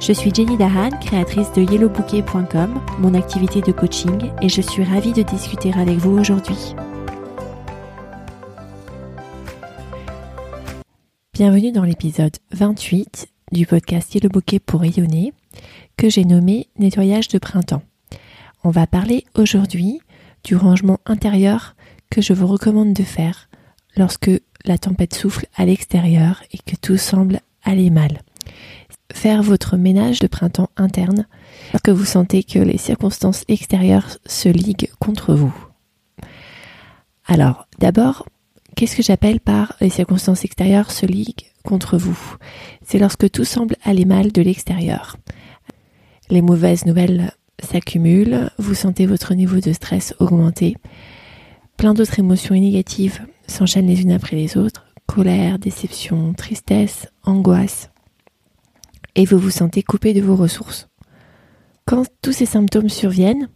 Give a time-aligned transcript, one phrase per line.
[0.00, 5.12] Je suis Jenny Dahan, créatrice de yellowbouquet.com, mon activité de coaching, et je suis ravie
[5.12, 6.74] de discuter avec vous aujourd'hui.
[11.34, 15.34] Bienvenue dans l'épisode 28 du podcast Yellow Bouquet pour rayonner,
[15.98, 17.82] que j'ai nommé Nettoyage de printemps.
[18.64, 20.00] On va parler aujourd'hui
[20.44, 21.76] du rangement intérieur
[22.08, 23.50] que je vous recommande de faire
[23.98, 24.30] lorsque
[24.64, 28.22] la tempête souffle à l'extérieur et que tout semble aller mal
[29.20, 31.26] faire votre ménage de printemps interne
[31.74, 35.54] lorsque vous sentez que les circonstances extérieures se liguent contre vous.
[37.26, 38.26] Alors, d'abord,
[38.76, 42.18] qu'est-ce que j'appelle par les circonstances extérieures se liguent contre vous
[42.80, 45.18] C'est lorsque tout semble aller mal de l'extérieur.
[46.30, 50.78] Les mauvaises nouvelles s'accumulent, vous sentez votre niveau de stress augmenter,
[51.76, 57.89] plein d'autres émotions négatives s'enchaînent les unes après les autres, colère, déception, tristesse, angoisse,
[59.14, 60.88] et vous vous sentez coupé de vos ressources.
[61.86, 63.48] Quand tous ces symptômes surviennent,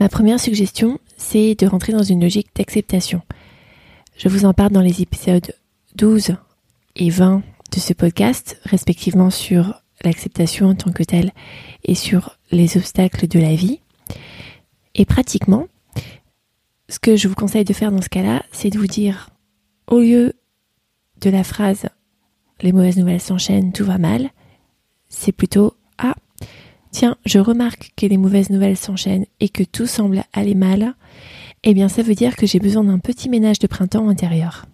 [0.00, 3.22] ma première suggestion, c'est de rentrer dans une logique d'acceptation.
[4.16, 5.54] Je vous en parle dans les épisodes
[5.96, 6.36] 12
[6.96, 7.42] et 20
[7.72, 11.32] de ce podcast, respectivement sur l'acceptation en tant que telle
[11.84, 13.80] et sur les obstacles de la vie.
[14.94, 15.66] Et pratiquement,
[16.88, 19.30] ce que je vous conseille de faire dans ce cas-là, c'est de vous dire,
[19.86, 20.32] au lieu
[21.20, 21.86] de la phrase
[22.62, 24.30] les mauvaises nouvelles s'enchaînent, tout va mal,
[25.08, 26.14] c'est plutôt ah,
[26.90, 30.94] tiens, je remarque que les mauvaises nouvelles s'enchaînent et que tout semble aller mal,
[31.62, 34.66] eh bien ça veut dire que j'ai besoin d'un petit ménage de printemps intérieur.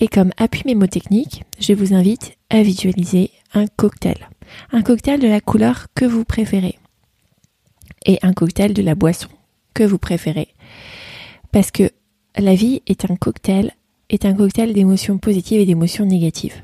[0.00, 4.28] Et comme appui mémotechnique, je vous invite à visualiser un cocktail.
[4.72, 6.78] Un cocktail de la couleur que vous préférez.
[8.06, 9.28] Et un cocktail de la boisson
[9.74, 10.48] que vous préférez.
[11.52, 11.90] Parce que
[12.36, 13.72] la vie est un cocktail
[14.10, 16.60] est un cocktail d'émotions positives et d'émotions négatives,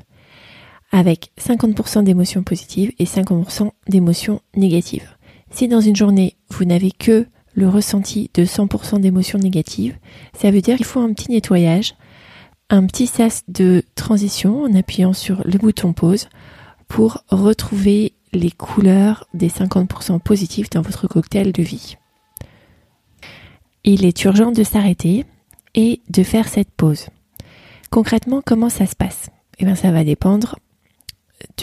[0.91, 5.17] avec 50% d'émotions positives et 50% d'émotions négatives.
[5.51, 9.97] Si dans une journée, vous n'avez que le ressenti de 100% d'émotions négatives,
[10.33, 11.95] ça veut dire qu'il faut un petit nettoyage,
[12.69, 16.27] un petit sas de transition en appuyant sur le bouton pause
[16.87, 21.97] pour retrouver les couleurs des 50% positifs dans votre cocktail de vie.
[23.83, 25.25] Il est urgent de s'arrêter
[25.75, 27.07] et de faire cette pause.
[27.89, 29.29] Concrètement, comment ça se passe?
[29.59, 30.57] Eh bien, ça va dépendre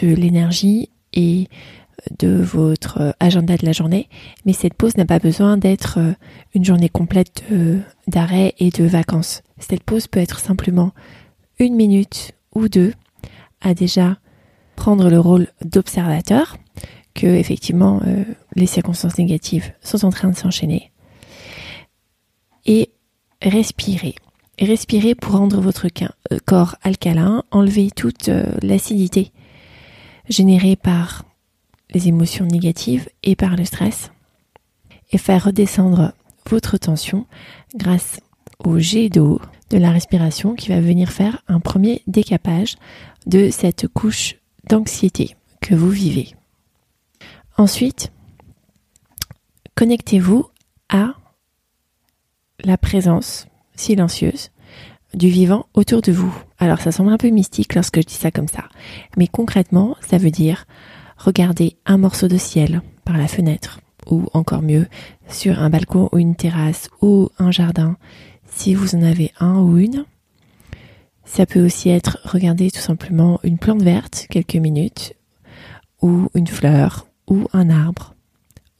[0.00, 1.48] de l'énergie et
[2.18, 4.08] de votre agenda de la journée,
[4.44, 6.12] mais cette pause n'a pas besoin d'être euh,
[6.54, 7.44] une journée complète
[8.08, 9.42] d'arrêt et de vacances.
[9.58, 10.92] Cette pause peut être simplement
[11.58, 12.92] une minute ou deux
[13.60, 14.18] à déjà
[14.76, 16.56] prendre le rôle d'observateur,
[17.14, 18.24] que effectivement euh,
[18.54, 20.90] les circonstances négatives sont en train de s'enchaîner,
[22.66, 22.90] et
[23.40, 24.14] respirer.
[24.60, 29.32] Respirez pour rendre votre euh, corps alcalin, enlever toute euh, l'acidité
[30.28, 31.24] générée par
[31.90, 34.10] les émotions négatives et par le stress
[35.12, 36.12] et faire redescendre
[36.48, 37.26] votre tension
[37.74, 38.20] grâce
[38.58, 39.40] au jet d'eau
[39.70, 42.76] de la respiration qui va venir faire un premier décapage
[43.26, 44.36] de cette couche
[44.68, 46.34] d'anxiété que vous vivez.
[47.56, 48.12] Ensuite,
[49.74, 50.46] connectez-vous
[50.88, 51.14] à
[52.62, 54.50] la présence silencieuse
[55.14, 56.34] du vivant autour de vous.
[56.58, 58.64] Alors ça semble un peu mystique lorsque je dis ça comme ça,
[59.16, 60.66] mais concrètement ça veut dire
[61.16, 63.80] regarder un morceau de ciel par la fenêtre
[64.10, 64.86] ou encore mieux
[65.28, 67.96] sur un balcon ou une terrasse ou un jardin
[68.46, 70.04] si vous en avez un ou une.
[71.24, 75.14] Ça peut aussi être regarder tout simplement une plante verte quelques minutes
[76.02, 78.14] ou une fleur ou un arbre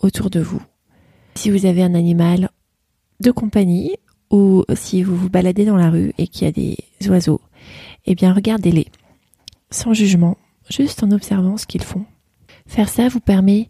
[0.00, 0.62] autour de vous.
[1.35, 2.50] Si vous avez un animal
[3.20, 3.97] de compagnie
[4.34, 6.76] ou si vous vous baladez dans la rue et qu'il y a des
[7.08, 7.40] oiseaux,
[8.04, 8.88] eh bien regardez-les,
[9.70, 10.36] sans jugement,
[10.69, 12.04] juste en observant ce qu'ils font.
[12.66, 13.69] Faire ça vous permet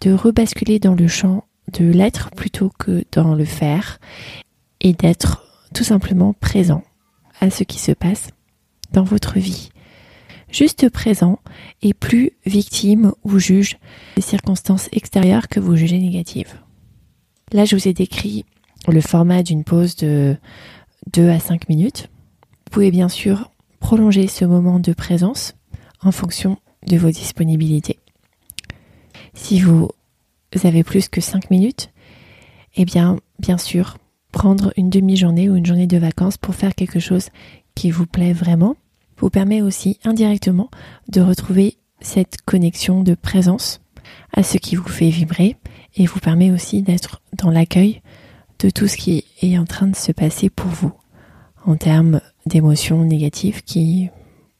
[0.00, 4.00] de rebasculer dans le champ de l'être plutôt que dans le faire
[4.80, 6.82] et d'être tout simplement présent
[7.40, 8.30] à ce qui se passe
[8.90, 9.68] dans votre vie.
[10.50, 11.38] Juste présent
[11.80, 13.78] et plus victime ou juge
[14.16, 16.58] des circonstances extérieures que vous jugez négatives.
[17.52, 18.44] Là, je vous ai décrit
[18.88, 20.36] le format d'une pause de
[21.12, 22.08] 2 à 5 minutes.
[22.64, 23.50] Vous pouvez bien sûr
[23.80, 25.54] prolonger ce moment de présence
[26.02, 27.98] en fonction de vos disponibilités.
[29.34, 29.88] Si vous
[30.64, 31.90] avez plus que 5 minutes,
[32.76, 33.98] eh bien, bien sûr,
[34.32, 37.28] prendre une demi-journée ou une journée de vacances pour faire quelque chose
[37.74, 38.76] qui vous plaît vraiment
[39.18, 40.68] vous permet aussi indirectement
[41.08, 43.80] de retrouver cette connexion de présence
[44.32, 45.56] à ce qui vous fait vibrer
[45.94, 48.02] et vous permet aussi d'être dans l'accueil
[48.58, 50.92] de tout ce qui est en train de se passer pour vous
[51.64, 54.08] en termes d'émotions négatives qui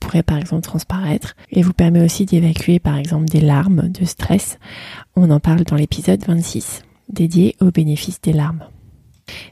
[0.00, 4.58] pourraient par exemple transparaître et vous permet aussi d'évacuer par exemple des larmes de stress.
[5.16, 8.64] On en parle dans l'épisode 26 dédié aux bénéfices des larmes.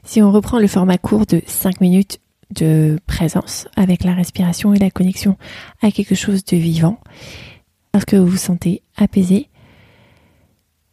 [0.03, 2.19] Si on reprend le format court de 5 minutes
[2.51, 5.37] de présence avec la respiration et la connexion
[5.81, 6.99] à quelque chose de vivant,
[7.91, 9.49] parce que vous vous sentez apaisé,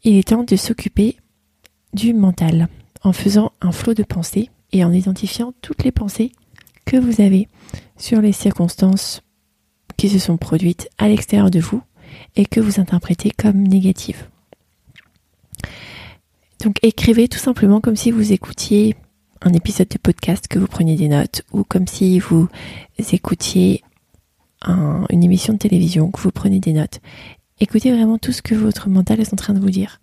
[0.04, 1.16] il est temps de s'occuper
[1.92, 2.68] du mental
[3.02, 6.32] en faisant un flot de pensées et en identifiant toutes les pensées
[6.84, 7.48] que vous avez
[7.96, 9.22] sur les circonstances
[9.96, 11.82] qui se sont produites à l'extérieur de vous
[12.36, 14.28] et que vous interprétez comme négatives.
[16.60, 18.96] Donc écrivez tout simplement comme si vous écoutiez
[19.42, 22.48] un épisode de podcast, que vous preniez des notes, ou comme si vous
[22.98, 23.84] écoutiez
[24.66, 27.00] une émission de télévision, que vous prenez des notes.
[27.60, 30.00] Écoutez vraiment tout ce que votre mental est en train de vous dire.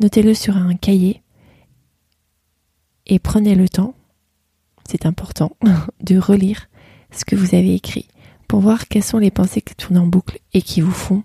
[0.00, 1.22] Notez-le sur un cahier
[3.06, 3.94] et prenez le temps,
[4.88, 5.56] c'est important,
[6.02, 6.68] de relire
[7.10, 8.08] ce que vous avez écrit
[8.48, 11.22] pour voir quelles sont les pensées qui tournent en boucle et qui vous font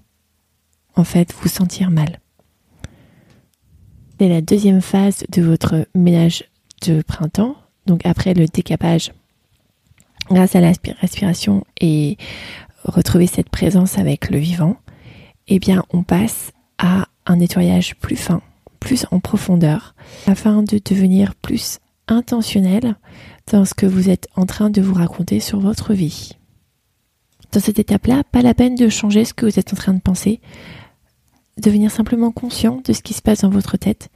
[0.96, 2.20] en fait vous sentir mal.
[4.20, 6.44] C'est la deuxième phase de votre ménage
[6.86, 7.56] de printemps,
[7.86, 9.12] donc après le décapage,
[10.30, 12.18] grâce à la respiration et
[12.84, 14.78] retrouver cette présence avec le vivant,
[15.48, 18.42] eh bien on passe à un nettoyage plus fin,
[18.82, 19.96] plus en profondeur,
[20.28, 21.80] afin de devenir plus
[22.10, 22.98] intentionnel
[23.50, 26.34] dans ce que vous êtes en train de vous raconter sur votre vie.
[27.54, 30.02] Dans cette étape-là, pas la peine de changer ce que vous êtes en train de
[30.02, 30.42] penser,
[31.58, 34.10] devenir simplement conscient de ce qui se passe dans votre tête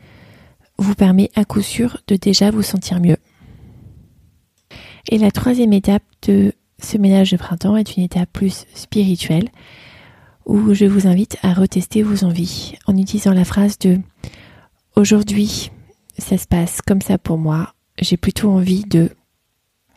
[0.78, 3.18] vous permet à coup sûr de déjà vous sentir mieux.
[5.10, 9.50] Et la troisième étape de ce ménage de printemps est une étape plus spirituelle
[10.46, 14.00] où je vous invite à retester vos envies en utilisant la phrase de
[14.96, 15.72] aujourd'hui
[16.18, 19.12] ça se passe comme ça pour moi, j'ai plutôt envie de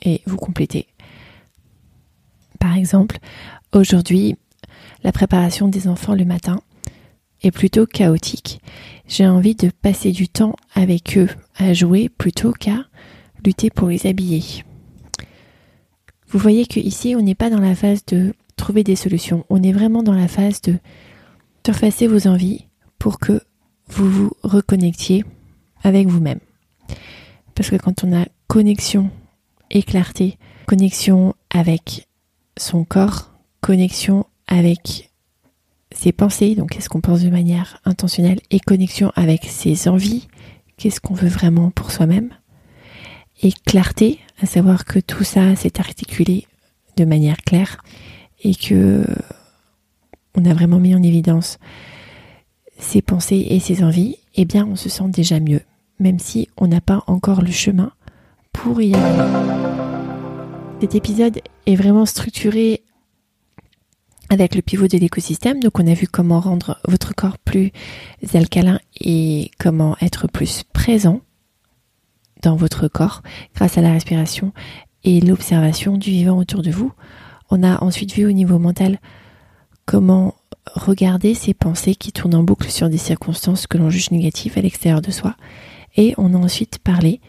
[0.02, 0.88] et vous complétez.
[2.58, 3.18] Par exemple,
[3.72, 4.36] aujourd'hui,
[5.04, 6.60] la préparation des enfants le matin
[7.42, 8.60] est plutôt chaotique
[9.08, 12.84] j'ai envie de passer du temps avec eux à jouer plutôt qu'à
[13.44, 14.42] lutter pour les habiller.
[16.28, 19.46] Vous voyez que ici, on n'est pas dans la phase de trouver des solutions.
[19.48, 20.74] On est vraiment dans la phase de
[21.64, 22.66] surfacer vos envies
[22.98, 23.40] pour que
[23.88, 25.25] vous vous reconnectiez
[25.82, 26.40] avec vous-même.
[27.55, 29.11] Parce que quand on a connexion
[29.70, 32.08] et clarté, connexion avec
[32.56, 33.31] son corps,
[33.61, 35.11] connexion avec
[35.93, 40.29] ses pensées, donc qu'est-ce qu'on pense de manière intentionnelle, et connexion avec ses envies,
[40.76, 42.31] qu'est-ce qu'on veut vraiment pour soi-même,
[43.43, 46.46] et clarté, à savoir que tout ça s'est articulé
[46.96, 47.79] de manière claire
[48.43, 49.05] et que
[50.34, 51.58] on a vraiment mis en évidence
[52.78, 55.60] ses pensées et ses envies, eh bien on se sent déjà mieux,
[55.98, 57.92] même si on n'a pas encore le chemin
[58.52, 59.58] pour y arriver.
[60.80, 62.82] Cet épisode est vraiment structuré
[64.30, 65.60] avec le pivot de l'écosystème.
[65.60, 67.72] Donc on a vu comment rendre votre corps plus
[68.34, 71.20] alcalin et comment être plus présent
[72.43, 73.22] dans votre corps
[73.55, 74.53] grâce à la respiration
[75.05, 76.93] et l'observation du vivant autour de vous.
[77.50, 78.98] On a ensuite vu au niveau mental
[79.86, 80.34] comment
[80.75, 84.60] regarder ces pensées qui tournent en boucle sur des circonstances que l'on juge négatives à
[84.60, 85.34] l'extérieur de soi.
[85.96, 87.20] Et on a ensuite parlé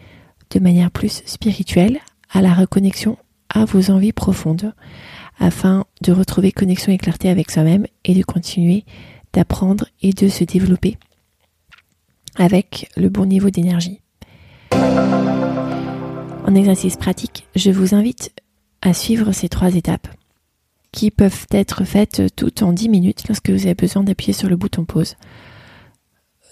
[0.50, 1.98] de manière plus spirituelle
[2.30, 3.16] à la reconnexion
[3.48, 4.72] à vos envies profondes,
[5.38, 8.84] afin de retrouver connexion et clarté avec soi-même et de continuer
[9.32, 10.98] d'apprendre et de se développer
[12.36, 14.00] avec le bon niveau d'énergie.
[14.72, 18.32] En exercice pratique, je vous invite
[18.82, 20.08] à suivre ces trois étapes
[20.92, 24.56] qui peuvent être faites toutes en 10 minutes lorsque vous avez besoin d'appuyer sur le
[24.56, 25.16] bouton pause.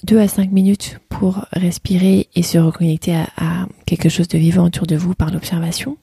[0.04, 4.87] 2 à 5 minutes pour respirer et se reconnecter à, quelque chose de vivant autour
[4.87, 5.97] de vous par l'observation.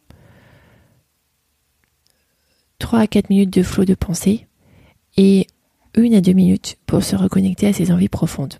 [2.79, 4.47] 3 à 4 minutes de flot de pensée
[5.15, 5.47] et
[5.95, 8.55] 1 à 2 minutes pour se reconnecter à ses envies profondes.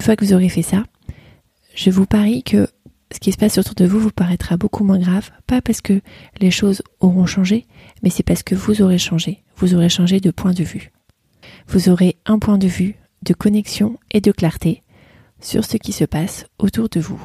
[0.00, 0.84] Une fois que vous aurez fait ça,
[1.74, 2.68] je vous parie que
[3.14, 6.00] ce qui se passe autour de vous vous paraîtra beaucoup moins grave, pas parce que
[6.40, 7.64] les choses auront changé,
[8.02, 10.90] mais c'est parce que vous aurez changé, vous aurez changé de point de vue.
[11.68, 14.82] Vous aurez un point de vue de connexion et de clarté
[15.40, 17.24] sur ce qui se passe autour de vous.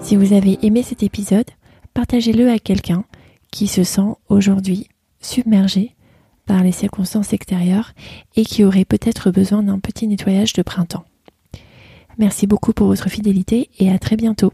[0.00, 1.50] Si vous avez aimé cet épisode,
[1.92, 3.04] partagez-le à quelqu'un
[3.50, 4.86] qui se sent aujourd'hui
[5.20, 5.96] submergé
[6.46, 7.94] par les circonstances extérieures
[8.36, 11.04] et qui auraient peut-être besoin d'un petit nettoyage de printemps.
[12.18, 14.52] Merci beaucoup pour votre fidélité et à très bientôt.